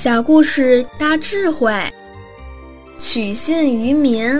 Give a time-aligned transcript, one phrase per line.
[0.00, 1.70] 小故事大智慧，
[2.98, 4.34] 取信于民。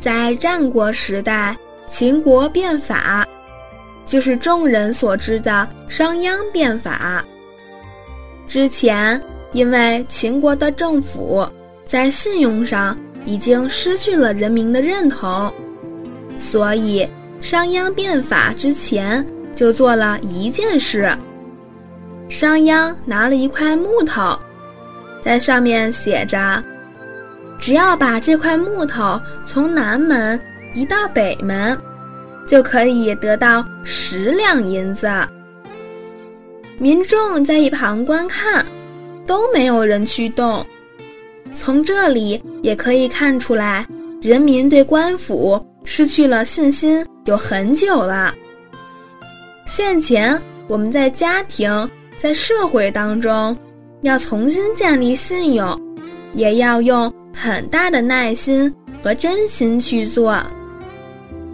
[0.00, 1.54] 在战国时代，
[1.90, 3.28] 秦国变法，
[4.06, 7.22] 就是众人所知的商鞅变法。
[8.48, 9.20] 之前，
[9.52, 11.46] 因为秦国的政府
[11.84, 15.52] 在信用上已经失去了人民的认同，
[16.38, 17.06] 所以
[17.42, 19.22] 商鞅变法之前
[19.54, 21.14] 就做了一件事。
[22.28, 24.38] 商鞅拿了一块木头，
[25.24, 26.62] 在上面写着
[27.58, 30.38] ：“只要把这块木头从南门
[30.74, 31.76] 移到北门，
[32.46, 35.08] 就可以得到十两银子。”
[36.78, 38.64] 民众在一旁观看，
[39.26, 40.64] 都没有人去动。
[41.54, 43.86] 从这里也可以看出来，
[44.20, 48.32] 人民对官府失去了信心有很久了。
[49.66, 51.90] 现前我们在家庭。
[52.18, 53.56] 在社会当中，
[54.02, 55.80] 要重新建立信用，
[56.34, 60.36] 也要用很大的耐心和真心去做。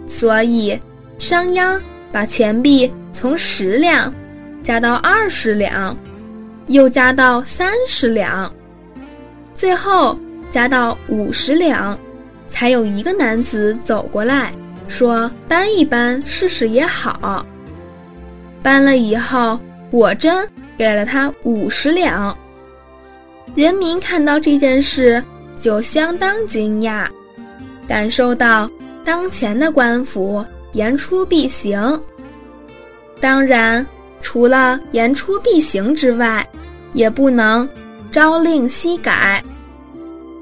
[0.07, 0.77] 所以，
[1.19, 1.79] 商鞅
[2.11, 4.11] 把钱币从十两
[4.63, 5.95] 加到二十两，
[6.65, 8.51] 又加到三十两，
[9.53, 10.17] 最后
[10.49, 11.95] 加到五十两，
[12.47, 14.51] 才有一个男子走过来
[14.87, 17.45] 说：“搬一搬试试也好。”
[18.63, 19.59] 搬了以后。
[19.95, 20.45] 果真
[20.77, 22.37] 给了他五十两。
[23.55, 25.23] 人民看到这件事
[25.57, 27.07] 就相当惊讶，
[27.87, 28.69] 感受到
[29.05, 32.01] 当前的官府言出必行。
[33.21, 33.87] 当然，
[34.21, 36.45] 除了言出必行之外，
[36.91, 37.67] 也不能
[38.11, 39.41] 朝令夕改。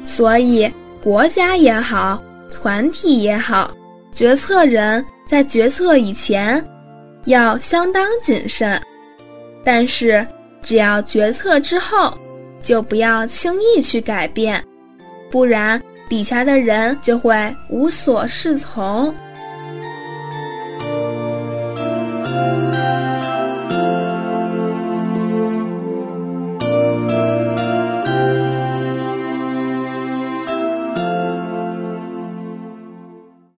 [0.04, 3.72] 所以，国家也好，团体也好，
[4.16, 6.68] 决策人在决策以前
[7.26, 8.82] 要相当谨慎。
[9.64, 10.26] 但是
[10.62, 12.16] 只要决策之后
[12.62, 14.64] 就不要轻易去改变
[15.32, 17.34] 不然底下的人就会
[17.70, 19.14] 无所适从。